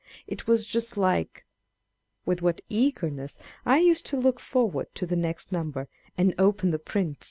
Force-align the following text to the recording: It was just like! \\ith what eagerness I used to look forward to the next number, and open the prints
It 0.25 0.47
was 0.47 0.65
just 0.65 0.97
like! 0.97 1.45
\\ith 2.27 2.41
what 2.41 2.61
eagerness 2.69 3.37
I 3.67 3.77
used 3.81 4.03
to 4.07 4.17
look 4.17 4.39
forward 4.39 4.87
to 4.95 5.05
the 5.05 5.15
next 5.15 5.51
number, 5.51 5.89
and 6.17 6.33
open 6.39 6.71
the 6.71 6.79
prints 6.79 7.19